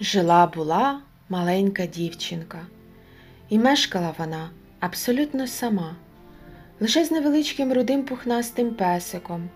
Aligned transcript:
Жила 0.00 0.46
була 0.46 1.00
маленька 1.28 1.86
дівчинка, 1.86 2.66
і 3.48 3.58
мешкала 3.58 4.14
вона 4.18 4.50
абсолютно 4.80 5.46
сама, 5.46 5.96
лише 6.80 7.04
з 7.04 7.10
невеличким 7.10 7.72
рудим 7.72 8.02
пухнастим 8.02 8.74
песиком, 8.74 9.48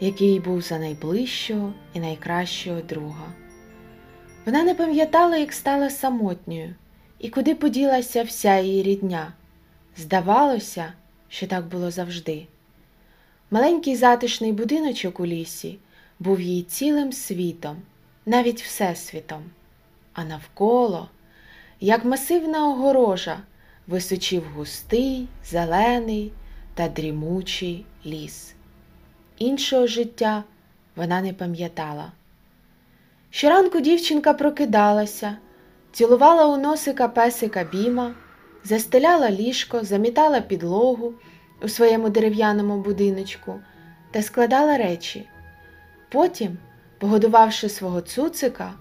який 0.00 0.40
був 0.40 0.62
за 0.62 0.78
найближчого 0.78 1.72
і 1.94 2.00
найкращого 2.00 2.80
друга. 2.80 3.32
Вона 4.46 4.62
не 4.62 4.74
пам'ятала, 4.74 5.36
як 5.36 5.52
стала 5.52 5.90
самотньою 5.90 6.74
і 7.18 7.28
куди 7.28 7.54
поділася 7.54 8.22
вся 8.22 8.58
її 8.58 8.82
рідня. 8.82 9.32
Здавалося, 9.96 10.92
що 11.28 11.46
так 11.46 11.66
було 11.66 11.90
завжди. 11.90 12.46
Маленький 13.50 13.96
затишний 13.96 14.52
будиночок 14.52 15.20
у 15.20 15.26
лісі 15.26 15.78
був 16.18 16.40
їй 16.40 16.62
цілим 16.62 17.12
світом, 17.12 17.76
навіть 18.26 18.62
всесвітом 18.62 19.42
а 20.20 20.24
навколо, 20.24 21.08
як 21.80 22.04
масивна 22.04 22.68
огорожа, 22.68 23.38
височив 23.86 24.44
густий, 24.56 25.28
зелений 25.44 26.32
та 26.74 26.88
дрімучий 26.88 27.86
ліс. 28.06 28.54
Іншого 29.38 29.86
життя 29.86 30.44
вона 30.96 31.20
не 31.20 31.32
пам'ятала. 31.32 32.12
Щоранку 33.30 33.80
дівчинка 33.80 34.34
прокидалася, 34.34 35.36
цілувала 35.92 36.46
у 36.46 36.56
носика 36.56 37.08
песика 37.08 37.64
біма, 37.64 38.14
застеляла 38.64 39.30
ліжко, 39.30 39.84
замітала 39.84 40.40
підлогу 40.40 41.14
у 41.62 41.68
своєму 41.68 42.08
дерев'яному 42.08 42.82
будиночку 42.82 43.60
та 44.10 44.22
складала 44.22 44.76
речі. 44.76 45.28
Потім, 46.08 46.58
погодувавши 46.98 47.68
свого 47.68 48.00
цуцика, 48.00 48.74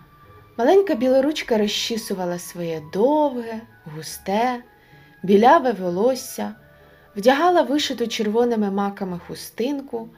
Маленька 0.58 0.96
білоручка 0.96 1.58
розчісувала 1.58 2.40
своє 2.40 2.82
довге, 2.94 3.62
густе, 3.96 4.64
біляве 5.24 5.72
волосся, 5.72 6.56
вдягала 7.16 7.62
вишиту 7.62 8.08
червоними 8.08 8.72
маками 8.72 9.20
хустинку 9.28 10.10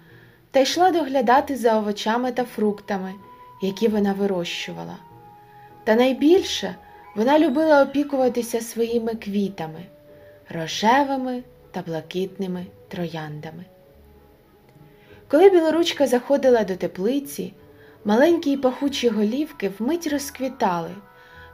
та 0.51 0.59
йшла 0.59 0.91
доглядати 0.91 1.55
за 1.55 1.77
овочами 1.77 2.31
та 2.31 2.45
фруктами, 2.45 3.13
які 3.61 3.87
вона 3.87 4.13
вирощувала. 4.13 4.97
Та 5.83 5.95
найбільше 5.95 6.75
вона 7.15 7.39
любила 7.39 7.83
опікуватися 7.83 8.61
своїми 8.61 9.15
квітами, 9.15 9.85
рожевими 10.49 11.43
та 11.71 11.81
блакитними 11.81 12.65
трояндами. 12.87 13.65
Коли 15.27 15.49
білоручка 15.49 16.07
заходила 16.07 16.63
до 16.63 16.75
теплиці, 16.75 17.53
Маленькі 18.05 18.51
й 18.51 18.57
пахучі 18.57 19.09
голівки 19.09 19.69
вмить 19.69 20.07
розквітали, 20.07 20.91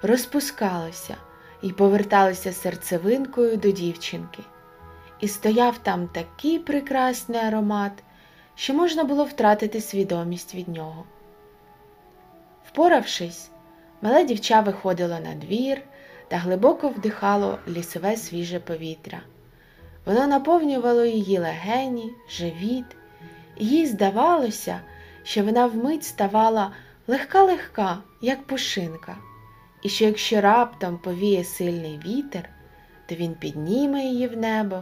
розпускалися 0.01 1.17
і 1.61 1.71
поверталися 1.71 2.53
серцевинкою 2.53 3.57
до 3.57 3.71
дівчинки. 3.71 4.43
І 5.19 5.27
стояв 5.27 5.77
там 5.77 6.07
такий 6.07 6.59
прекрасний 6.59 7.39
аромат, 7.39 7.91
що 8.55 8.73
можна 8.73 9.03
було 9.03 9.23
втратити 9.23 9.81
свідомість 9.81 10.55
від 10.55 10.67
нього. 10.67 11.03
Впоравшись, 12.67 13.49
мале 14.01 14.23
дівча 14.23 14.61
виходило 14.61 15.19
на 15.19 15.35
двір 15.35 15.81
та 16.27 16.37
глибоко 16.37 16.89
вдихало 16.89 17.59
лісове 17.67 18.17
свіже 18.17 18.59
повітря. 18.59 19.21
Воно 20.05 20.27
наповнювало 20.27 21.05
її 21.05 21.39
легені, 21.39 22.13
живіт, 22.29 22.85
і 23.57 23.67
їй 23.67 23.85
здавалося, 23.85 24.79
що 25.25 25.43
вона 25.43 25.67
вмить 25.67 26.03
ставала 26.03 26.71
легка-легка, 27.07 27.97
як 28.21 28.43
пушинка, 28.43 29.17
і 29.81 29.89
що 29.89 30.05
якщо 30.05 30.41
раптом 30.41 30.97
повіє 30.97 31.43
сильний 31.43 31.99
вітер, 32.05 32.49
то 33.05 33.15
він 33.15 33.33
підніме 33.33 34.03
її 34.03 34.27
в 34.27 34.37
небо 34.37 34.81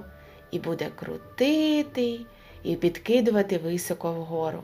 і 0.52 0.60
буде 0.60 0.90
крутити 0.96 2.20
і 2.64 2.76
підкидувати 2.76 3.58
високо 3.58 4.14
вгору. 4.14 4.64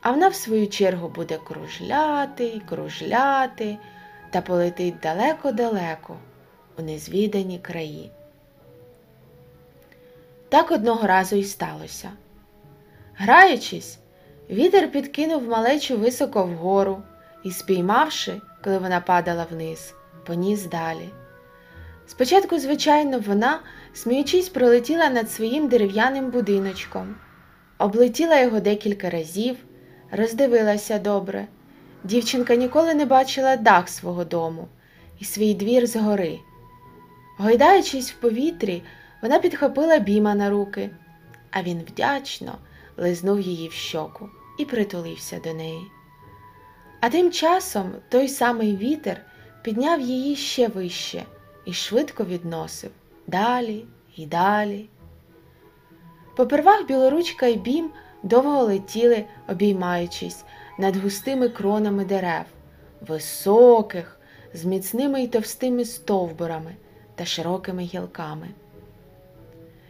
А 0.00 0.10
вона, 0.10 0.28
в 0.28 0.34
свою 0.34 0.68
чергу, 0.68 1.08
буде 1.08 1.38
кружляти 1.38 2.44
й 2.44 2.60
кружляти 2.60 3.78
та 4.30 4.40
полетить 4.40 5.00
далеко-далеко 5.00 6.16
у 6.78 6.82
незвідані 6.82 7.58
краї. 7.58 8.10
Так 10.48 10.70
одного 10.70 11.06
разу 11.06 11.36
і 11.36 11.44
сталося. 11.44 12.10
Граючись, 13.14 13.98
Вітер 14.50 14.92
підкинув 14.92 15.48
малечу 15.48 15.98
високо 15.98 16.44
вгору 16.44 17.02
і, 17.42 17.50
спіймавши, 17.50 18.40
коли 18.64 18.78
вона 18.78 19.00
падала 19.00 19.46
вниз, 19.50 19.94
поніс 20.26 20.64
далі. 20.64 21.08
Спочатку, 22.06 22.58
звичайно, 22.58 23.18
вона, 23.18 23.60
сміючись, 23.94 24.48
пролетіла 24.48 25.10
над 25.10 25.30
своїм 25.30 25.68
дерев'яним 25.68 26.30
будиночком, 26.30 27.14
облетіла 27.78 28.40
його 28.40 28.60
декілька 28.60 29.10
разів, 29.10 29.56
роздивилася 30.10 30.98
добре. 30.98 31.46
Дівчинка 32.04 32.54
ніколи 32.54 32.94
не 32.94 33.04
бачила 33.04 33.56
дах 33.56 33.88
свого 33.88 34.24
дому 34.24 34.68
і 35.20 35.24
свій 35.24 35.54
двір 35.54 35.86
згори. 35.86 36.38
Гойдаючись 37.38 38.12
в 38.12 38.14
повітрі, 38.14 38.82
вона 39.22 39.38
підхопила 39.38 39.98
біма 39.98 40.34
на 40.34 40.50
руки, 40.50 40.90
а 41.50 41.62
він 41.62 41.82
вдячно 41.88 42.54
лизнув 42.96 43.40
її 43.40 43.68
в 43.68 43.72
щоку 43.72 44.28
і 44.58 44.64
притулився 44.64 45.40
до 45.44 45.54
неї. 45.54 45.90
А 47.00 47.08
тим 47.08 47.32
часом 47.32 47.92
той 48.08 48.28
самий 48.28 48.76
вітер 48.76 49.20
підняв 49.62 50.00
її 50.00 50.36
ще 50.36 50.68
вище 50.68 51.24
і 51.64 51.72
швидко 51.72 52.24
відносив 52.24 52.90
далі 53.26 53.84
і 54.16 54.26
далі. 54.26 54.88
Попервах 56.36 56.86
білоручка 56.86 57.46
й 57.46 57.56
бім 57.56 57.90
довго 58.22 58.62
летіли, 58.62 59.24
обіймаючись 59.48 60.44
над 60.78 60.96
густими 60.96 61.48
кронами 61.48 62.04
дерев, 62.04 62.44
високих, 63.00 64.20
з 64.54 64.64
міцними 64.64 65.22
й 65.22 65.28
товстими 65.28 65.84
стовбурами 65.84 66.74
та 67.14 67.24
широкими 67.24 67.82
гілками. 67.82 68.48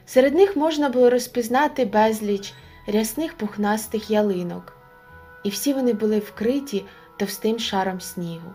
Серед 0.07 0.35
них 0.35 0.57
можна 0.57 0.89
було 0.89 1.11
розпізнати 1.11 1.85
безліч 1.85 2.55
рясних 2.89 3.35
пухнастих 3.35 4.11
ялинок, 4.11 4.73
і 5.45 5.51
всі 5.51 5.73
вони 5.73 5.93
були 5.93 6.19
вкриті 6.19 6.85
товстим 7.17 7.59
шаром 7.59 8.01
снігу, 8.01 8.53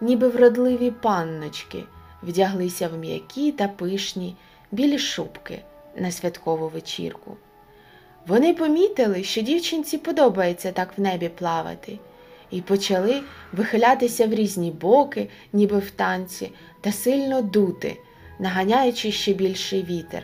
ніби 0.00 0.28
вродливі 0.28 0.90
панночки 0.90 1.84
вдяглися 2.22 2.88
в 2.88 2.98
м'які 2.98 3.52
та 3.52 3.68
пишні 3.68 4.36
білі 4.72 4.98
шубки 4.98 5.62
на 5.96 6.10
святкову 6.10 6.68
вечірку. 6.68 7.36
Вони 8.26 8.54
помітили, 8.54 9.24
що 9.24 9.40
дівчинці 9.40 9.98
подобається 9.98 10.72
так 10.72 10.98
в 10.98 11.00
небі 11.00 11.28
плавати, 11.28 11.98
і 12.50 12.60
почали 12.60 13.22
вихилятися 13.52 14.26
в 14.26 14.34
різні 14.34 14.70
боки, 14.70 15.28
ніби 15.52 15.78
в 15.78 15.90
танці, 15.90 16.52
та 16.80 16.92
сильно 16.92 17.42
дути, 17.42 17.96
наганяючи 18.38 19.12
ще 19.12 19.32
більший 19.32 19.82
вітер, 19.82 20.22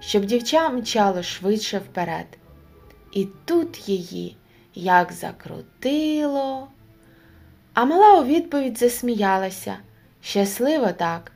щоб 0.00 0.24
дівча 0.24 0.68
мчало 0.68 1.22
швидше 1.22 1.78
вперед. 1.78 2.26
І 3.12 3.28
тут 3.44 3.88
її 3.88 4.36
як 4.74 5.12
закрутило. 5.12 6.68
А 7.74 7.84
мала 7.84 8.20
у 8.20 8.24
відповідь 8.24 8.78
засміялася. 8.78 9.76
Щасливо 10.20 10.92
так. 10.92 11.32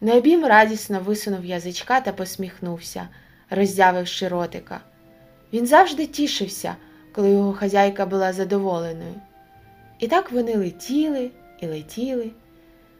Необім 0.00 0.46
радісно 0.46 1.00
висунув 1.00 1.44
язичка 1.44 2.00
та 2.00 2.12
посміхнувся, 2.12 3.08
роззявивши 3.50 4.28
ротика. 4.28 4.80
Він 5.52 5.66
завжди 5.66 6.06
тішився, 6.06 6.76
коли 7.12 7.30
його 7.30 7.52
хазяйка 7.52 8.06
була 8.06 8.32
задоволеною. 8.32 9.14
І 9.98 10.08
так 10.08 10.32
вони 10.32 10.56
летіли 10.56 11.30
і 11.60 11.66
летіли, 11.66 12.30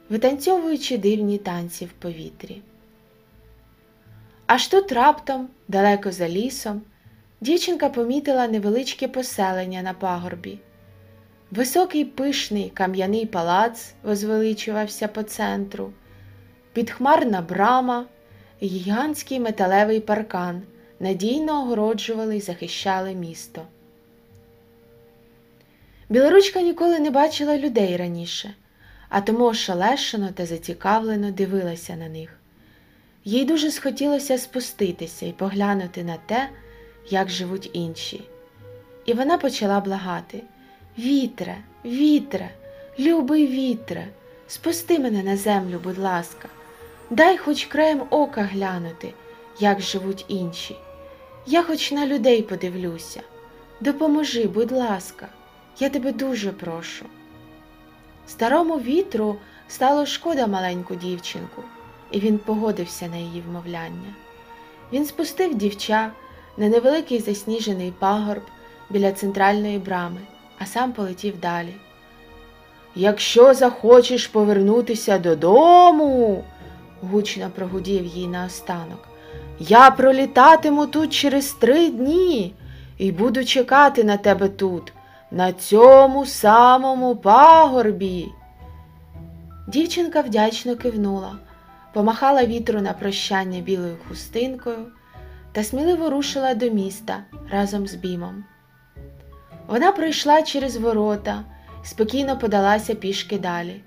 витанцьовуючи 0.08 0.98
дивні 0.98 1.38
танці 1.38 1.84
в 1.84 1.92
повітрі. 1.92 2.62
Аж 4.46 4.68
тут 4.68 4.92
раптом, 4.92 5.48
далеко 5.68 6.12
за 6.12 6.28
лісом, 6.28 6.82
дівчинка 7.44 7.88
помітила 7.88 8.48
невеличке 8.48 9.08
поселення 9.08 9.82
на 9.82 9.92
пагорбі. 9.92 10.58
Високий 11.50 12.04
пишний 12.04 12.70
кам'яний 12.74 13.26
палац 13.26 13.92
возвеличувався 14.02 15.08
по 15.08 15.22
центру, 15.22 15.92
підхмарна 16.72 17.42
брама 17.42 18.06
і 18.60 18.66
гігантський 18.66 19.40
металевий 19.40 20.00
паркан 20.00 20.62
надійно 21.00 21.62
огороджували 21.62 22.36
й 22.36 22.40
захищали 22.40 23.14
місто. 23.14 23.62
Білоручка 26.08 26.60
ніколи 26.60 26.98
не 26.98 27.10
бачила 27.10 27.58
людей 27.58 27.96
раніше, 27.96 28.54
а 29.08 29.20
тому 29.20 29.44
ошелешено 29.44 30.30
та 30.34 30.46
зацікавлено 30.46 31.30
дивилася 31.30 31.96
на 31.96 32.08
них. 32.08 32.38
Їй 33.24 33.44
дуже 33.44 33.70
схотілося 33.70 34.38
спуститися 34.38 35.26
і 35.26 35.32
поглянути 35.32 36.04
на 36.04 36.16
те, 36.26 36.48
як 37.10 37.30
живуть 37.30 37.70
інші. 37.72 38.24
І 39.04 39.12
вона 39.12 39.38
почала 39.38 39.80
благати 39.80 40.42
Вітре, 40.98 41.56
вітре, 41.84 42.50
Любий 42.98 43.46
вітре, 43.46 44.06
спусти 44.46 44.98
мене 44.98 45.22
на 45.22 45.36
землю, 45.36 45.80
будь 45.84 45.98
ласка, 45.98 46.48
дай 47.10 47.38
хоч 47.38 47.64
краєм 47.64 48.02
ока 48.10 48.42
глянути, 48.42 49.14
як 49.60 49.80
живуть 49.80 50.24
інші. 50.28 50.76
Я 51.46 51.62
хоч 51.62 51.92
на 51.92 52.06
людей 52.06 52.42
подивлюся. 52.42 53.22
Допоможи, 53.80 54.44
будь 54.44 54.72
ласка, 54.72 55.28
я 55.78 55.88
тебе 55.88 56.12
дуже 56.12 56.52
прошу. 56.52 57.04
Старому 58.26 58.80
вітру 58.80 59.36
стало 59.68 60.06
шкода 60.06 60.46
маленьку 60.46 60.94
дівчинку, 60.94 61.62
і 62.10 62.20
він 62.20 62.38
погодився 62.38 63.06
на 63.06 63.16
її 63.16 63.40
вмовляння. 63.40 64.14
Він 64.92 65.06
спустив 65.06 65.54
дівча 65.54 66.12
на 66.56 66.68
невеликий 66.68 67.20
засніжений 67.20 67.92
пагорб 67.98 68.42
біля 68.90 69.12
центральної 69.12 69.78
брами, 69.78 70.20
а 70.58 70.66
сам 70.66 70.92
полетів 70.92 71.40
далі. 71.40 71.74
Якщо 72.96 73.54
захочеш 73.54 74.26
повернутися 74.26 75.18
додому, 75.18 76.44
гучно 77.02 77.50
прогудів 77.54 78.06
їй 78.06 78.26
наостанок, 78.26 79.08
я 79.58 79.90
пролітатиму 79.90 80.86
тут 80.86 81.12
через 81.12 81.52
три 81.52 81.88
дні 81.88 82.54
і 82.98 83.12
буду 83.12 83.44
чекати 83.44 84.04
на 84.04 84.16
тебе 84.16 84.48
тут, 84.48 84.92
на 85.30 85.52
цьому 85.52 86.26
самому 86.26 87.16
пагорбі. 87.16 88.28
Дівчинка 89.68 90.20
вдячно 90.20 90.76
кивнула, 90.76 91.32
помахала 91.92 92.44
вітру 92.46 92.80
на 92.80 92.92
прощання 92.92 93.60
білою 93.60 93.96
хустинкою 94.08 94.86
та 95.54 95.64
сміливо 95.64 96.10
рушила 96.10 96.54
до 96.54 96.70
міста 96.70 97.24
разом 97.50 97.86
з 97.86 97.94
бімом. 97.94 98.44
Вона 99.66 99.92
пройшла 99.92 100.42
через 100.42 100.76
ворота, 100.76 101.44
спокійно 101.82 102.38
подалася 102.38 102.94
пішки 102.94 103.38
далі. 103.38 103.80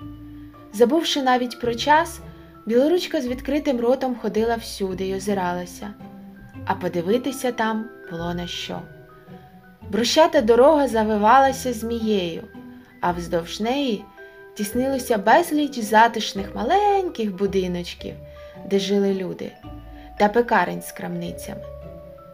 Забувши 0.74 1.22
навіть 1.22 1.62
про 1.62 1.76
час, 1.76 2.20
білоручка 2.66 3.22
з 3.22 3.28
відкритим 3.28 3.80
ротом 3.80 4.16
ходила 4.16 4.56
всюди 4.56 5.06
й 5.06 5.14
озиралася, 5.14 5.94
а 6.66 6.74
подивитися 6.76 7.52
там 7.52 7.86
було 8.12 8.34
на 8.34 8.48
що. 8.48 8.82
Брущата 9.92 10.42
дорога 10.42 10.88
завивалася 10.88 11.74
змією, 11.74 12.44
а 13.02 13.12
вздовж 13.12 13.60
неї 13.62 14.04
тіснилося 14.56 15.18
безліч 15.18 15.80
затишних 15.80 16.56
маленьких 16.56 17.36
будиночків, 17.36 18.16
де 18.70 18.80
жили 18.80 19.14
люди, 19.14 19.52
та 20.18 20.28
пекарень 20.28 20.82
з 20.82 20.92
крамницями. 20.92 21.62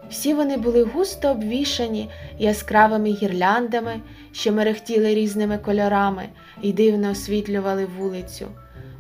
Всі 0.10 0.34
вони 0.34 0.58
були 0.58 0.84
густо 0.84 1.30
обвішані 1.30 2.10
яскравими 2.40 3.10
гірляндами, 3.10 4.00
що 4.32 4.54
мерехтіли 4.54 5.16
різними 5.16 5.58
кольорами 5.58 6.30
і 6.62 6.74
дивно 6.74 7.12
освітлювали 7.12 7.86
вулицю, 7.86 8.48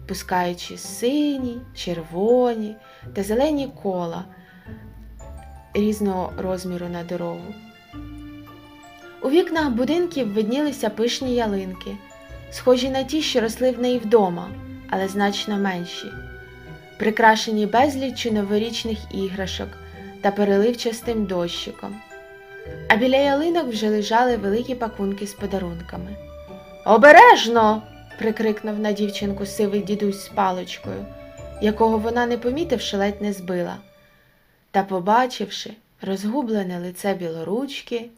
пускаючи 0.07 0.77
сині, 0.77 1.57
червоні 1.75 2.75
та 3.13 3.23
зелені 3.23 3.71
кола 3.83 4.23
різного 5.73 6.33
розміру 6.37 6.87
на 6.87 7.03
дорогу. 7.03 7.53
У 9.21 9.29
вікнах 9.29 9.69
будинків 9.69 10.33
виднілися 10.33 10.89
пишні 10.89 11.35
ялинки, 11.35 11.97
схожі 12.51 12.89
на 12.89 13.03
ті, 13.03 13.21
що 13.21 13.41
росли 13.41 13.71
в 13.71 13.79
неї 13.79 13.99
вдома, 13.99 14.47
але 14.89 15.07
значно 15.07 15.57
менші, 15.57 16.07
прикрашені 16.97 17.65
безліччю 17.65 18.31
новорічних 18.31 18.97
іграшок 19.11 19.69
та 20.21 20.31
переливчастим 20.31 21.25
дощиком. 21.25 21.95
А 22.89 22.95
біля 22.95 23.17
ялинок 23.17 23.67
вже 23.67 23.89
лежали 23.89 24.37
великі 24.37 24.75
пакунки 24.75 25.27
з 25.27 25.33
подарунками. 25.33 26.15
Обережно! 26.85 27.81
прикрикнув 28.19 28.79
на 28.79 28.91
дівчинку 28.91 29.45
сивий 29.45 29.81
дідусь 29.81 30.25
з 30.25 30.27
паличкою, 30.27 31.05
якого 31.61 31.97
вона, 31.97 32.25
не 32.25 32.37
помітивши, 32.37 32.97
ледь 32.97 33.21
не 33.21 33.33
збила. 33.33 33.77
Та, 34.71 34.83
побачивши 34.83 35.73
розгублене 36.01 36.79
лице 36.79 37.13
білоручки, 37.13 38.09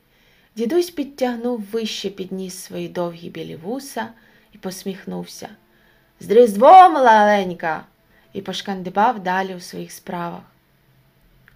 дідусь 0.56 0.90
підтягнув 0.90 1.64
вище 1.72 2.10
підніс 2.10 2.58
свої 2.58 2.88
довгі 2.88 3.30
білі 3.30 3.56
вуса 3.56 4.08
і 4.54 4.58
посміхнувся. 4.58 5.50
З 6.20 6.30
різдвом, 6.30 6.94
маленька! 6.94 7.84
І 8.36 8.42
пошкандибав 8.42 9.24
далі 9.24 9.56
у 9.56 9.60
своїх 9.60 9.92
справах. 9.92 10.42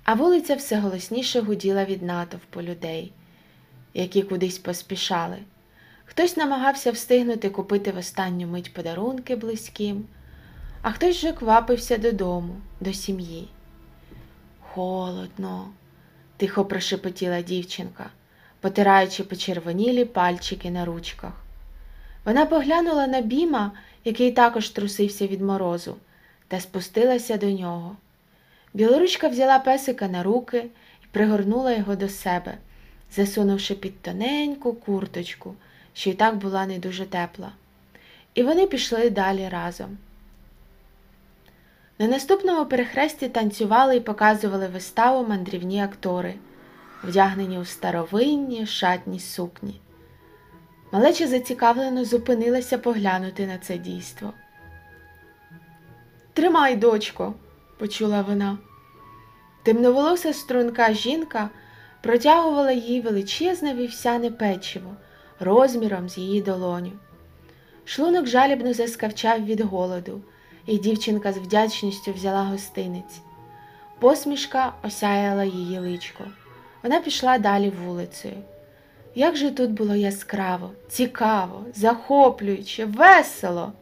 А 0.03 0.13
вулиця 0.13 0.55
все 0.55 0.79
голосніше 0.79 1.41
гуділа 1.41 1.85
від 1.85 2.03
натовпу 2.03 2.61
людей, 2.61 3.11
які 3.93 4.23
кудись 4.23 4.57
поспішали. 4.57 5.37
Хтось 6.05 6.37
намагався 6.37 6.91
встигнути 6.91 7.49
купити 7.49 7.91
в 7.91 7.97
останню 7.97 8.47
мить 8.47 8.73
подарунки 8.73 9.35
близьким, 9.35 10.05
а 10.81 10.91
хтось 10.91 11.15
же 11.15 11.31
квапився 11.31 11.97
додому, 11.97 12.55
до 12.79 12.93
сім'ї. 12.93 13.47
Холодно, 14.61 15.67
тихо 16.37 16.65
прошепотіла 16.65 17.41
дівчинка, 17.41 18.09
потираючи 18.59 19.23
почервонілі 19.23 20.05
пальчики 20.05 20.71
на 20.71 20.85
ручках. 20.85 21.33
Вона 22.25 22.45
поглянула 22.45 23.07
на 23.07 23.21
біма, 23.21 23.71
який 24.05 24.31
також 24.31 24.69
трусився 24.69 25.27
від 25.27 25.41
морозу, 25.41 25.95
та 26.49 26.59
спустилася 26.59 27.37
до 27.37 27.51
нього. 27.51 27.95
Білоручка 28.73 29.27
взяла 29.27 29.59
песика 29.59 30.07
на 30.07 30.23
руки 30.23 30.65
і 31.03 31.07
пригорнула 31.11 31.71
його 31.71 31.95
до 31.95 32.09
себе, 32.09 32.57
засунувши 33.15 33.75
під 33.75 34.01
тоненьку 34.01 34.73
курточку, 34.73 35.55
що 35.93 36.09
й 36.09 36.13
так 36.13 36.35
була 36.35 36.65
не 36.65 36.79
дуже 36.79 37.05
тепла. 37.05 37.51
І 38.33 38.43
вони 38.43 38.67
пішли 38.67 39.09
далі 39.09 39.49
разом. 39.49 39.97
На 41.99 42.07
наступному 42.07 42.65
перехресті 42.65 43.29
танцювали 43.29 43.95
і 43.95 43.99
показували 43.99 44.67
виставу 44.67 45.27
мандрівні 45.27 45.81
актори, 45.81 46.33
вдягнені 47.03 47.59
у 47.59 47.65
старовинні 47.65 48.65
шатні 48.65 49.19
сукні. 49.19 49.81
Малеча 50.91 51.27
зацікавлено 51.27 52.05
зупинилася 52.05 52.77
поглянути 52.77 53.47
на 53.47 53.57
це 53.57 53.77
дійство. 53.77 54.33
Тримай, 56.39 56.75
дочко, 56.75 57.33
почула 57.77 58.21
вона. 58.21 58.57
Темноволоса 59.63 60.33
струнка 60.33 60.93
жінка 60.93 61.49
протягувала 62.01 62.71
їй 62.71 63.01
величезне 63.01 63.73
вівсяне 63.73 64.31
печиво 64.31 64.95
розміром 65.39 66.09
з 66.09 66.17
її 66.17 66.41
долоню. 66.41 66.91
Шлунок 67.85 68.27
жалібно 68.27 68.73
заскавчав 68.73 69.45
від 69.45 69.61
голоду, 69.61 70.21
і 70.65 70.77
дівчинка 70.77 71.33
з 71.33 71.37
вдячністю 71.37 72.13
взяла 72.13 72.43
гостиниць. 72.43 73.21
Посмішка 73.99 74.73
осяяла 74.83 75.43
її 75.43 75.79
личко. 75.79 76.23
Вона 76.83 76.99
пішла 76.99 77.37
далі 77.37 77.69
вулицею. 77.85 78.37
Як 79.15 79.35
же 79.35 79.51
тут 79.51 79.71
було 79.71 79.95
яскраво, 79.95 80.71
цікаво, 80.89 81.65
захоплююче, 81.75 82.85
весело. 82.85 83.73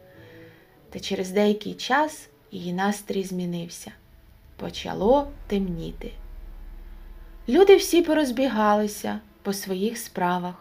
Та 0.90 1.00
через 1.00 1.32
деякий 1.32 1.74
час 1.74 2.30
її 2.52 2.74
настрій 2.74 3.24
змінився. 3.24 3.92
Почало 4.56 5.28
темніти. 5.48 6.12
Люди 7.50 7.76
всі 7.76 8.02
порозбігалися 8.02 9.20
по 9.42 9.54
своїх 9.54 9.98
справах. 9.98 10.56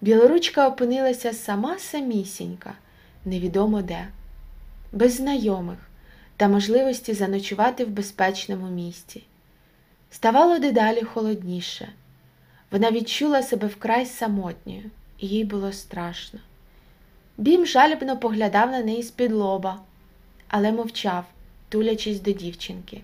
Білоручка 0.00 0.68
опинилася 0.68 1.32
сама 1.32 1.78
самісінька, 1.78 2.74
невідомо 3.24 3.82
де, 3.82 4.08
без 4.92 5.14
знайомих 5.14 5.78
та 6.36 6.48
можливості 6.48 7.14
заночувати 7.14 7.84
в 7.84 7.88
безпечному 7.88 8.70
місці. 8.70 9.22
Ставало 10.10 10.58
дедалі 10.58 11.02
холодніше. 11.02 11.88
Вона 12.70 12.90
відчула 12.90 13.42
себе 13.42 13.66
вкрай 13.66 14.06
самотньою, 14.06 14.90
і 15.18 15.26
їй 15.26 15.44
було 15.44 15.72
страшно. 15.72 16.40
Бім 17.38 17.66
жалібно 17.66 18.16
поглядав 18.16 18.70
на 18.70 18.82
неї 18.82 19.02
з-під 19.02 19.32
лоба, 19.32 19.80
але 20.48 20.72
мовчав, 20.72 21.24
тулячись 21.68 22.20
до 22.20 22.32
дівчинки. 22.32 23.00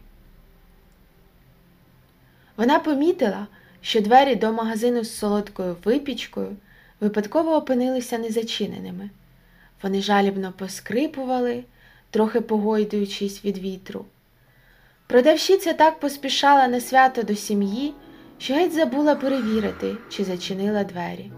Вона 2.57 2.79
помітила, 2.79 3.47
що 3.81 4.01
двері 4.01 4.35
до 4.37 4.53
магазину 4.53 5.05
з 5.05 5.19
солодкою 5.19 5.77
випічкою 5.85 6.57
випадково 7.01 7.57
опинилися 7.57 8.19
незачиненими. 8.19 9.11
Вони 9.83 10.03
жалібно 10.03 10.53
поскрипували, 10.53 11.65
трохи 12.11 12.41
погойдуючись 12.41 13.45
від 13.45 13.59
вітру. 13.59 14.05
Продавщиця 15.07 15.73
так 15.73 16.01
поспішала 16.01 16.69
на 16.69 16.81
свято 16.81 17.23
до 17.23 17.35
сім'ї, 17.35 17.95
що 18.39 18.55
геть 18.55 18.73
забула 18.73 19.15
перевірити, 19.15 19.97
чи 20.09 20.25
зачинила 20.25 20.85
двері. 20.85 21.31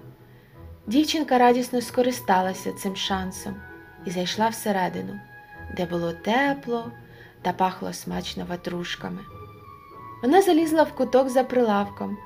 Дівчинка 0.87 1.39
радісно 1.39 1.81
скористалася 1.81 2.73
цим 2.73 2.97
шансом 2.97 3.57
і 4.07 4.11
зайшла 4.11 4.49
всередину, 4.49 5.21
де 5.77 5.87
було 5.87 6.13
тепло 6.13 6.91
та 7.43 7.53
пахло 7.53 7.93
смачно 7.93 8.45
ватрушками. 8.49 9.21
Вона 10.23 10.43
залізла 10.43 10.83
в 10.83 10.93
куток 10.93 11.29
за 11.29 11.45
прилавком 11.45 12.19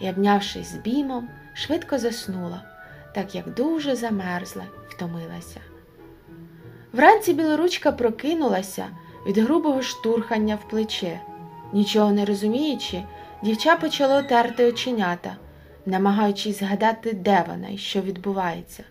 і, 0.00 0.10
обнявшись 0.10 0.72
з 0.72 0.74
бімом, 0.74 1.28
швидко 1.54 1.98
заснула, 1.98 2.62
так 3.14 3.34
як 3.34 3.54
дуже 3.54 3.96
замерзла 3.96 4.62
й 4.62 4.94
втомилася. 4.94 5.60
Вранці 6.92 7.32
білоручка 7.32 7.92
прокинулася 7.92 8.86
від 9.26 9.38
грубого 9.38 9.82
штурхання 9.82 10.54
в 10.54 10.68
плече. 10.68 11.20
Нічого 11.72 12.12
не 12.12 12.24
розуміючи, 12.24 13.02
дівча 13.42 13.76
почало 13.76 14.22
терти 14.22 14.66
оченята, 14.66 15.36
намагаючись 15.86 16.58
згадати, 16.58 17.12
де 17.12 17.44
вона 17.48 17.68
і 17.68 17.78
що 17.78 18.00
відбувається. 18.00 18.84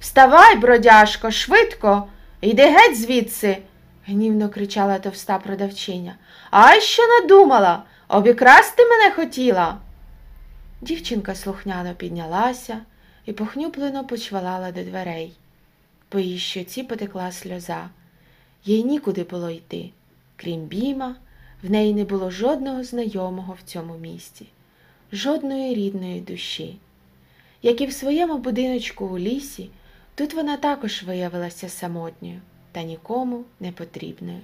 Вставай, 0.00 0.56
бродяжко, 0.56 1.30
швидко, 1.30 2.06
йди 2.46 2.62
геть 2.62 3.00
звідси, 3.00 3.58
гнівно 4.06 4.48
кричала 4.48 4.98
товста 4.98 5.38
продавчиня. 5.38 6.14
Ай 6.50 6.80
що 6.80 7.02
надумала? 7.06 7.82
Обікрасти 8.08 8.84
мене 8.84 9.10
хотіла. 9.10 9.78
Дівчинка 10.80 11.34
слухняно 11.34 11.94
піднялася 11.94 12.80
і 13.24 13.32
похнюплено 13.32 14.04
почвалала 14.04 14.72
до 14.72 14.82
дверей. 14.82 15.32
По 16.08 16.18
її 16.18 16.38
щоці 16.38 16.82
потекла 16.82 17.32
сльоза. 17.32 17.88
Їй 18.64 18.84
нікуди 18.84 19.24
було 19.24 19.50
йти. 19.50 19.90
Крім 20.36 20.60
біма, 20.60 21.16
в 21.62 21.70
неї 21.70 21.94
не 21.94 22.04
було 22.04 22.30
жодного 22.30 22.84
знайомого 22.84 23.56
в 23.60 23.70
цьому 23.70 23.98
місті, 23.98 24.46
жодної 25.12 25.74
рідної 25.74 26.20
душі. 26.20 26.76
Як 27.62 27.80
і 27.80 27.86
в 27.86 27.92
своєму 27.92 28.38
будиночку 28.38 29.06
у 29.06 29.18
лісі, 29.18 29.70
тут 30.16 30.34
вона 30.34 30.56
також 30.56 31.02
виявилася 31.02 31.68
самотньою 31.68 32.40
та 32.72 32.82
нікому 32.82 33.44
не 33.60 33.72
потрібною. 33.72 34.40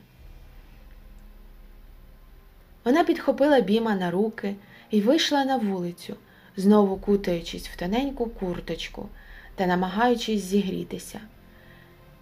Вона 2.85 3.05
підхопила 3.05 3.61
біма 3.61 3.95
на 3.95 4.11
руки 4.11 4.55
і 4.91 5.01
вийшла 5.01 5.45
на 5.45 5.57
вулицю, 5.57 6.17
знову 6.57 6.97
кутаючись 6.97 7.69
в 7.69 7.77
тоненьку 7.77 8.27
курточку 8.27 9.09
та 9.55 9.67
намагаючись 9.67 10.43
зігрітися. 10.43 11.21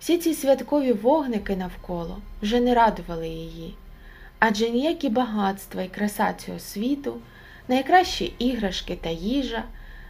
Всі 0.00 0.18
ці 0.18 0.34
святкові 0.34 0.92
вогники 0.92 1.56
навколо 1.56 2.18
вже 2.42 2.60
не 2.60 2.74
радували 2.74 3.28
її, 3.28 3.74
адже 4.38 4.70
ніякі 4.70 5.08
багатства 5.08 5.82
і 5.82 5.88
краса 5.88 6.34
цього 6.34 6.58
світу, 6.58 7.16
найкращі 7.68 8.34
іграшки 8.38 8.98
та 9.00 9.08
їжа 9.08 9.64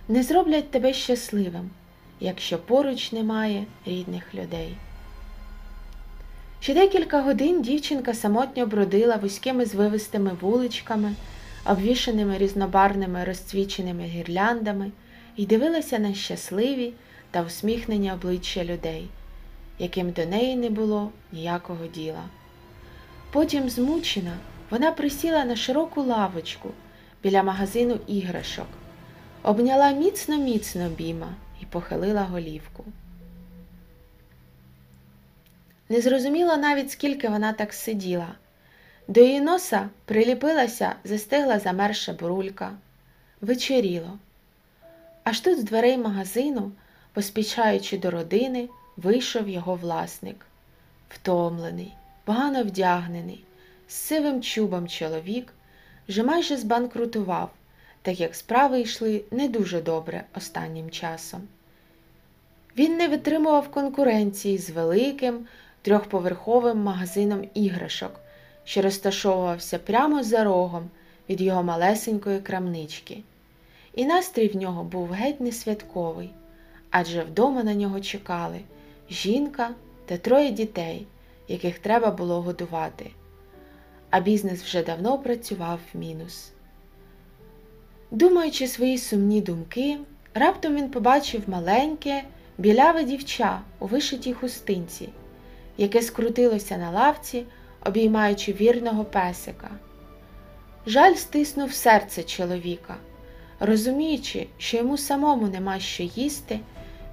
не 0.09 0.23
зроблять 0.23 0.71
тебе 0.71 0.93
щасливим, 0.93 1.71
якщо 2.21 2.59
поруч 2.59 3.13
немає 3.13 3.65
рідних 3.87 4.35
людей. 4.35 4.77
Ще 6.61 6.75
декілька 6.75 7.21
годин 7.21 7.63
дівчинка 7.63 8.15
самотньо 8.15 8.67
бродила 8.67 9.17
вузькими 9.17 9.65
звивистими 9.65 10.31
вуличками, 10.41 11.15
обвішаними 11.67 12.39
різнобарними 12.39 13.25
розцвіченими 13.25 14.03
гірляндами, 14.03 14.91
і 15.37 15.47
дивилася 15.47 15.99
на 15.99 16.15
щасливі 16.15 16.93
та 17.31 17.43
усміхнені 17.43 18.13
обличчя 18.13 18.65
людей, 18.65 19.09
яким 19.79 20.11
до 20.11 20.27
неї 20.27 20.57
не 20.57 20.71
було 20.71 21.11
ніякого 21.33 21.87
діла. 21.87 22.23
Потім, 23.33 23.71
змучена, 23.71 24.33
вона 24.71 24.93
присіла 24.93 25.45
на 25.45 25.57
широку 25.57 26.03
лавочку 26.03 26.71
біля 27.23 27.43
магазину 27.43 27.99
іграшок, 28.07 28.67
обняла 29.43 29.91
міцно 29.91 30.39
міцно 30.39 30.89
біма 30.89 31.29
і 31.61 31.67
похилила 31.67 32.23
голівку. 32.23 32.85
Не 35.89 36.01
зрозуміла 36.01 36.57
навіть, 36.57 36.91
скільки 36.91 37.29
вона 37.29 37.53
так 37.53 37.73
сиділа. 37.73 38.35
До 39.09 39.21
її 39.21 39.41
носа 39.41 39.89
приліпилася, 40.05 40.95
застигла 41.05 41.59
замерша 41.59 42.13
бурулька. 42.13 42.73
Вечеріло. 43.41 44.19
Аж 45.25 45.41
тут 45.41 45.61
з 45.61 45.65
дверей 45.65 45.99
магазину, 45.99 46.73
поспішаючи 47.13 47.99
до 47.99 48.11
родини, 48.11 48.69
вийшов 48.97 49.49
його 49.49 49.75
власник. 49.75 50.47
Втомлений, 51.09 51.95
погано 52.25 52.63
вдягнений, 52.63 53.45
з 53.89 53.95
сивим 53.95 54.43
чубом 54.43 54.89
чоловік, 54.89 55.53
вже 56.09 56.23
майже 56.23 56.57
збанкрутував, 56.57 57.51
так 58.03 58.21
як 58.21 58.35
справи 58.35 58.81
йшли 58.81 59.25
не 59.31 59.49
дуже 59.49 59.81
добре 59.81 60.25
останнім 60.37 60.91
часом. 60.91 61.41
Він 62.77 62.97
не 62.97 63.09
витримував 63.09 63.69
конкуренції 63.71 64.59
з 64.59 64.71
великим 64.71 65.47
трьохповерховим 65.83 66.79
магазином 66.79 67.45
іграшок, 67.55 68.21
що 68.65 68.83
розташовувався 68.83 69.79
прямо 69.79 70.23
за 70.23 70.45
рогом 70.45 70.91
від 71.29 71.41
його 71.41 71.63
малесенької 71.63 72.41
крамнички. 72.41 73.23
І 73.95 74.05
настрій 74.05 74.49
в 74.49 74.57
нього 74.57 74.85
був 74.85 75.11
геть 75.11 75.41
не 75.41 75.53
святковий, 75.53 76.31
адже 76.91 77.23
вдома 77.23 77.63
на 77.63 77.75
нього 77.75 78.01
чекали 78.01 78.61
жінка 79.11 79.71
та 80.07 80.17
троє 80.17 80.51
дітей, 80.51 81.07
яких 81.49 81.79
треба 81.79 82.11
було 82.11 82.43
годувати. 82.43 83.11
А 84.11 84.21
бізнес 84.21 84.63
вже 84.63 84.83
давно 84.83 85.19
працював 85.19 85.79
в 85.95 85.99
мінус. 85.99 86.53
Думаючи 88.11 88.67
свої 88.67 88.99
сумні 88.99 89.41
думки, 89.41 89.99
раптом 90.35 90.77
він 90.77 90.89
побачив 90.89 91.43
маленьке, 91.47 92.25
біляве 92.59 93.05
дівча 93.05 93.61
у 93.79 93.87
вишитій 93.87 94.33
хустинці, 94.33 95.09
яке 95.77 96.03
скрутилося 96.03 96.77
на 96.77 96.91
лавці, 96.91 97.45
обіймаючи 97.87 98.53
вірного 98.53 99.05
песика. 99.05 99.71
Жаль 100.87 101.15
стиснув 101.15 101.73
серце 101.73 102.23
чоловіка. 102.23 102.97
Розуміючи, 103.61 104.47
що 104.59 104.77
йому 104.77 104.99
самому 104.99 105.47
нема 105.49 105.79
що 105.79 106.03
їсти, 106.03 106.61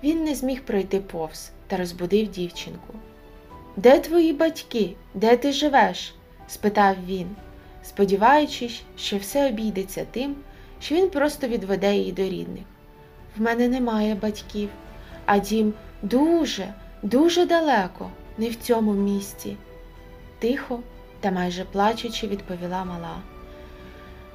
він 0.04 0.24
не 0.24 0.36
зміг 0.36 0.62
пройти 0.62 1.00
повз 1.00 1.52
та 1.68 1.78
розбудив 1.78 2.28
дівчинку. 2.28 2.94
Де 3.76 4.00
твої 4.00 4.34
батьки? 4.34 4.96
Де 5.14 5.38
ти 5.38 5.52
живеш? 5.52 6.14
спитав 6.48 6.96
він, 7.08 7.28
сподіваючись, 7.84 8.82
що 8.98 9.18
все 9.18 9.48
обійдеться 9.48 10.06
тим, 10.12 10.36
що 10.82 10.96
він 10.96 11.10
просто 11.10 11.48
відведе 11.48 11.96
її 11.96 12.12
до 12.12 12.22
рідних. 12.22 12.64
В 13.38 13.42
мене 13.42 13.68
немає 13.68 14.16
батьків, 14.16 14.70
а 15.26 15.38
дім 15.38 15.74
дуже, 16.02 16.74
дуже 17.04 17.46
далеко, 17.46 18.10
не 18.38 18.50
в 18.50 18.56
цьому 18.56 18.94
місті. 18.94 19.58
Тихо 20.40 20.80
та 21.20 21.32
майже 21.32 21.66
плачучи, 21.66 22.28
відповіла 22.28 22.86
мала. 22.86 23.16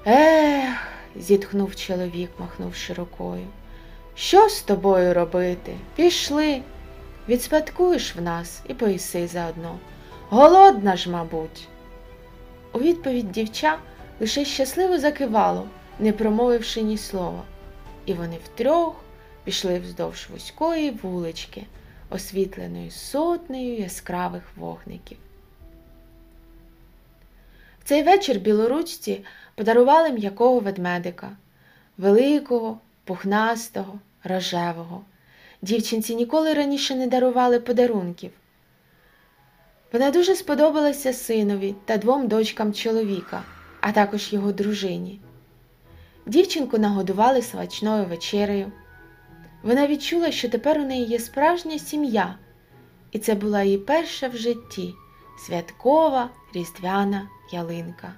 Ех, 0.07 0.89
зітхнув 1.17 1.77
чоловік, 1.77 2.31
махнувши 2.39 2.93
рукою. 2.93 3.47
Що 4.15 4.49
з 4.49 4.63
тобою 4.63 5.15
робити? 5.15 5.75
Пішли. 5.97 6.63
Відспадкуєш 7.29 8.17
в 8.17 8.23
нас 8.23 8.63
і 8.69 8.75
поїси 8.75 9.27
заодно. 9.27 9.79
Голодна 10.29 10.97
ж, 10.97 11.11
мабуть. 11.11 11.69
У 12.73 12.79
відповідь 12.79 13.33
дівча 13.33 13.79
лише 14.21 14.45
щасливо 14.45 14.99
закивало, 14.99 15.67
не 16.03 16.13
промовивши 16.13 16.83
ні 16.83 16.99
слова, 16.99 17.43
і 18.07 18.15
вони 18.15 18.39
втрьох 18.45 19.05
пішли 19.45 19.79
вздовж 19.79 20.29
вузької 20.33 20.91
вулички, 20.91 21.67
освітленої 22.11 22.91
сотнею 22.91 23.79
яскравих 23.79 24.43
вогників. 24.57 25.19
В 27.81 27.85
цей 27.85 28.03
вечір 28.03 28.39
білоручці 28.39 29.25
подарували 29.55 30.11
м'якого 30.11 30.61
ведмедика, 30.61 31.37
великого, 31.99 32.79
пухнастого, 33.05 33.99
рожевого. 34.25 35.05
Дівчинці 35.63 36.15
ніколи 36.15 36.55
раніше 36.55 36.95
не 36.95 37.07
дарували 37.07 37.61
подарунків. 37.61 38.31
Вона 39.93 40.11
дуже 40.11 40.35
сподобалася 40.35 41.13
синові 41.13 41.75
та 41.85 41.97
двом 41.97 42.29
дочкам 42.29 42.73
чоловіка, 42.73 43.43
а 43.81 43.93
також 43.93 44.33
його 44.33 44.53
дружині. 44.53 45.21
Дівчинку 46.27 46.79
нагодували 46.79 47.43
смачною 47.43 48.05
вечерею. 48.05 48.73
Вона 49.63 49.87
відчула, 49.87 50.31
що 50.31 50.49
тепер 50.49 50.79
у 50.79 50.85
неї 50.85 51.05
є 51.07 51.19
справжня 51.19 51.79
сім'я, 51.79 52.39
і 53.13 53.19
це 53.19 53.35
була 53.35 53.63
її 53.63 53.79
перша 53.79 54.29
в 54.29 54.37
житті 54.37 54.95
святкова 55.47 56.31
різдвяна 56.55 57.29
ялинка. 57.53 58.13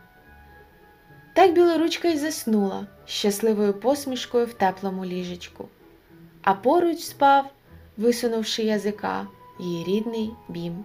Так 1.34 1.54
білоручка 1.54 2.08
й 2.08 2.18
заснула 2.18 2.86
щасливою 3.06 3.74
посмішкою 3.74 4.46
в 4.46 4.52
теплому 4.52 5.04
ліжечку, 5.04 5.68
а 6.42 6.54
поруч 6.54 6.98
спав, 7.00 7.50
висунувши 7.96 8.62
язика, 8.62 9.26
її 9.60 9.84
рідний 9.84 10.30
бім. 10.48 10.84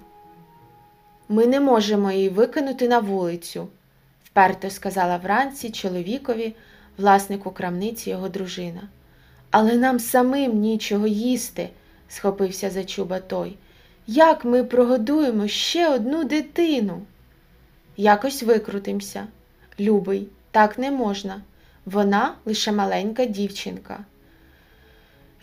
Ми 1.30 1.46
не 1.46 1.60
можемо 1.60 2.12
її 2.12 2.30
викинути 2.30 2.88
на 2.88 3.00
вулицю, 3.00 3.68
вперто 4.24 4.70
сказала 4.70 5.18
вранці 5.18 5.70
чоловікові, 5.70 6.56
власнику 7.00 7.52
крамниці 7.52 8.10
його 8.10 8.30
дружина. 8.30 8.82
Але 9.52 9.76
нам 9.76 10.00
самим 10.00 10.60
нічого 10.60 11.08
їсти, 11.08 11.70
схопився 12.08 12.70
за 12.70 12.84
чуба 12.84 13.20
той. 13.20 13.58
Як 14.08 14.46
ми 14.46 14.64
прогодуємо 14.64 15.48
ще 15.48 15.90
одну 15.90 16.24
дитину? 16.24 17.02
Якось 17.98 18.44
викрутимся. 18.44 19.28
Любий, 19.80 20.28
так 20.52 20.78
не 20.80 20.92
можна. 20.92 21.42
Вона 21.86 22.36
лише 22.46 22.72
маленька 22.72 23.26
дівчинка. 23.26 24.06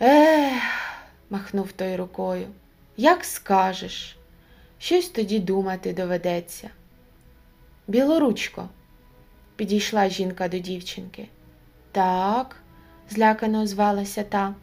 Ех, 0.01 0.63
махнув 1.29 1.71
той 1.71 1.95
рукою. 1.95 2.47
Як 2.97 3.25
скажеш, 3.25 4.17
щось 4.79 5.09
тоді 5.09 5.39
думати 5.39 5.93
доведеться. 5.93 6.69
Білоручко, 7.87 8.69
підійшла 9.55 10.09
жінка 10.09 10.47
до 10.47 10.59
дівчинки. 10.59 11.27
Так, 11.97 12.55
злякано 13.09 13.61
озвалася 13.61 14.23
та. 14.23 14.55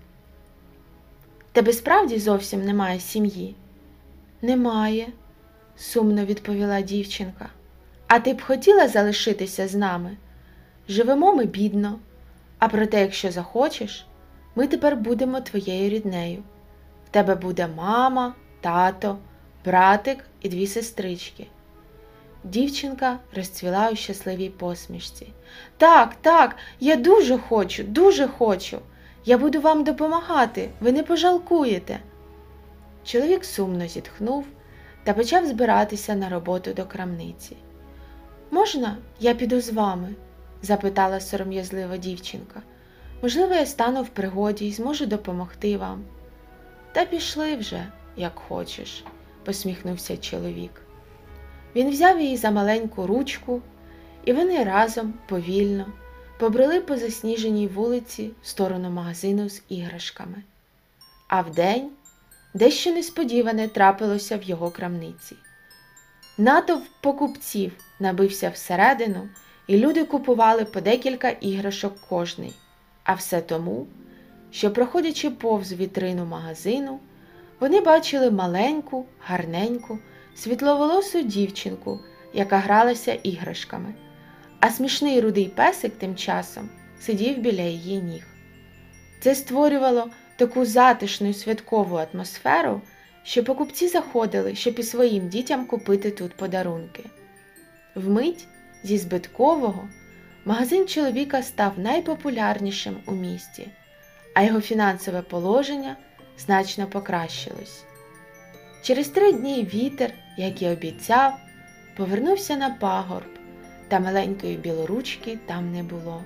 Тебе 1.53 1.73
справді 1.73 2.19
зовсім 2.19 2.65
немає 2.65 3.01
сім'ї? 3.01 3.55
Немає, 4.43 5.09
сумно 5.77 6.25
відповіла 6.25 6.81
дівчинка. 6.81 7.49
А 8.07 8.19
ти 8.19 8.35
б 8.35 8.43
хотіла 8.43 8.89
залишитися 8.89 9.69
з 9.69 9.75
нами? 9.75 10.17
Живемо 10.89 11.35
ми 11.35 11.45
бідно, 11.45 11.99
а 12.59 12.69
проте, 12.69 13.01
якщо 13.01 13.31
захочеш, 13.31 14.07
ми 14.55 14.67
тепер 14.67 14.97
будемо 14.97 15.41
твоєю 15.41 15.91
ріднею. 15.91 16.43
В 17.07 17.09
тебе 17.09 17.35
буде 17.35 17.69
мама, 17.77 18.35
тато, 18.61 19.19
братик 19.65 20.25
і 20.41 20.49
дві 20.49 20.67
сестрички. 20.67 21.47
Дівчинка 22.45 23.19
розцвіла 23.37 23.91
у 23.93 23.97
щасливій 23.97 24.49
посмішці. 24.49 25.33
Так, 25.77 26.15
так, 26.21 26.57
я 26.81 26.97
дуже 26.97 27.39
хочу, 27.39 27.83
дуже 27.83 28.29
хочу. 28.29 28.79
Я 29.25 29.39
буду 29.39 29.61
вам 29.61 29.85
допомагати, 29.85 30.71
ви 30.81 30.93
не 30.93 31.03
пожалкуєте. 31.03 32.01
Чоловік 33.05 33.45
сумно 33.45 33.87
зітхнув 33.87 34.47
та 35.05 35.15
почав 35.15 35.47
збиратися 35.47 36.15
на 36.15 36.29
роботу 36.29 36.73
до 36.73 36.85
крамниці. 36.85 37.57
Можна, 38.51 38.97
я 39.21 39.35
піду 39.35 39.61
з 39.61 39.73
вами? 39.73 40.15
запитала 40.63 41.21
сором'язлива 41.21 41.97
дівчинка. 41.97 42.63
Можливо, 43.23 43.55
я 43.55 43.67
стану 43.67 44.03
в 44.03 44.09
пригоді 44.09 44.69
і 44.69 44.73
зможу 44.73 45.07
допомогти 45.07 45.77
вам. 45.77 46.05
Та 46.93 47.05
пішли 47.05 47.57
вже, 47.57 47.87
як 48.17 48.39
хочеш, 48.49 49.05
посміхнувся 49.45 50.17
чоловік. 50.17 50.84
Він 51.77 51.91
взяв 51.91 52.21
її 52.21 52.37
за 52.37 52.51
маленьку 52.51 53.07
ручку, 53.07 53.63
і 54.25 54.33
вони 54.33 54.65
разом 54.65 55.15
повільно 55.29 55.87
побрели 56.39 56.81
по 56.81 56.97
засніженій 56.97 57.67
вулиці 57.67 58.31
в 58.43 58.47
сторону 58.47 58.91
магазину 58.91 59.49
з 59.49 59.63
іграшками. 59.69 60.43
А 61.29 61.41
вдень 61.41 61.91
дещо 62.55 62.93
несподіване 62.93 63.69
трапилося 63.69 64.37
в 64.37 64.43
його 64.43 64.71
крамниці. 64.71 65.37
Натовп 66.39 66.85
покупців 67.01 67.73
набився 68.01 68.49
всередину, 68.49 69.29
і 69.67 69.77
люди 69.77 70.05
купували 70.05 70.65
по 70.65 70.81
декілька 70.81 71.31
іграшок 71.31 72.01
кожний, 72.09 72.53
а 73.05 73.15
все 73.15 73.41
тому, 73.41 73.87
що, 74.51 74.73
проходячи 74.73 75.31
повз 75.31 75.73
вітрину 75.73 76.25
магазину, 76.25 76.99
вони 77.61 77.81
бачили 77.81 78.31
маленьку, 78.31 79.07
гарненьку, 79.21 79.99
світловолосу 80.37 81.23
дівчинку, 81.23 82.01
яка 82.33 82.59
гралася 82.59 83.13
іграшками, 83.13 83.95
а 84.61 84.71
смішний 84.71 85.21
рудий 85.21 85.49
песик 85.49 85.93
тим 85.99 86.17
часом 86.17 86.69
сидів 87.01 87.39
біля 87.39 87.63
її 87.63 88.03
ніг. 88.03 88.27
Це 89.21 89.35
створювало 89.35 90.11
таку 90.37 90.65
затишну 90.65 91.35
святкову 91.35 91.97
атмосферу, 91.97 92.81
що 93.23 93.45
покупці 93.45 93.89
заходили, 93.89 94.55
щоб 94.55 94.79
і 94.79 94.83
своїм 94.83 95.29
дітям 95.29 95.67
купити 95.67 96.11
тут 96.11 96.37
подарунки. 96.37 97.05
Вмить 97.95 98.47
зі 98.83 98.99
збиткового 98.99 99.89
магазин 100.45 100.87
чоловіка 100.87 101.43
став 101.43 101.79
найпопулярнішим 101.79 102.97
у 103.07 103.13
місті, 103.13 103.69
а 104.35 104.43
його 104.43 104.61
фінансове 104.61 105.23
положення 105.23 105.97
значно 106.39 106.87
покращилось. 106.87 107.85
Через 108.85 109.09
три 109.09 109.33
дні 109.33 109.69
вітер, 109.75 110.13
як 110.37 110.63
і 110.63 110.69
обіцяв, 110.69 111.35
повернувся 111.97 112.57
на 112.57 112.71
пагорб, 112.71 113.39
та 113.89 114.01
маленької 114.01 114.57
білоручки 114.57 115.39
там 115.47 115.73
не 115.73 115.83
було. 115.83 116.25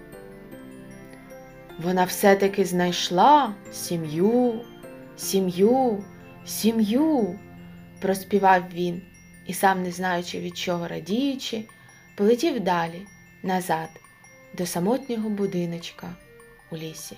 Вона 1.82 2.04
все-таки 2.04 2.64
знайшла 2.64 3.54
сім'ю, 3.72 4.60
сім'ю, 5.16 6.04
сім'ю, 6.46 7.38
проспівав 8.00 8.62
він 8.74 9.02
і, 9.46 9.54
сам 9.54 9.82
не 9.82 9.90
знаючи 9.90 10.40
від 10.40 10.58
чого 10.58 10.88
радіючи, 10.88 11.64
полетів 12.16 12.60
далі, 12.60 13.06
назад, 13.42 13.88
до 14.54 14.66
самотнього 14.66 15.28
будиночка 15.28 16.14
у 16.70 16.76
лісі. 16.76 17.16